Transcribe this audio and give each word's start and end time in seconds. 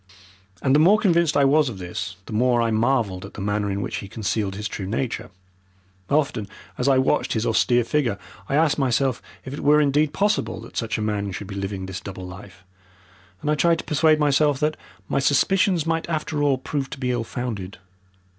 And 0.63 0.73
the 0.73 0.79
more 0.79 0.97
convinced 0.97 1.37
I 1.37 1.45
was 1.45 1.69
of 1.69 1.77
this 1.77 2.15
the 2.25 2.33
more 2.33 2.59
I 2.59 2.71
marvelled 2.71 3.23
at 3.23 3.35
the 3.35 3.39
manner 3.41 3.69
in 3.69 3.83
which 3.83 3.97
he 3.97 4.07
concealed 4.07 4.55
his 4.55 4.67
true 4.67 4.87
nature. 4.87 5.29
Often 6.09 6.47
as 6.75 6.87
I 6.87 6.97
watched 6.97 7.33
his 7.33 7.45
austere 7.45 7.83
figure, 7.83 8.17
I 8.49 8.55
asked 8.55 8.79
myself 8.79 9.21
if 9.45 9.53
it 9.53 9.59
were 9.59 9.79
indeed 9.79 10.11
possible 10.11 10.59
that 10.61 10.75
such 10.75 10.97
a 10.97 11.03
man 11.03 11.31
should 11.31 11.45
be 11.45 11.53
living 11.53 11.85
this 11.85 12.01
double 12.01 12.25
life, 12.25 12.63
and 13.43 13.51
I 13.51 13.53
tried 13.53 13.77
to 13.77 13.83
persuade 13.85 14.17
myself 14.19 14.59
that 14.59 14.75
my 15.07 15.19
suspicions 15.19 15.85
might 15.85 16.09
after 16.09 16.41
all 16.41 16.57
prove 16.57 16.89
to 16.89 16.97
be 16.99 17.11
ill 17.11 17.23
founded. 17.23 17.77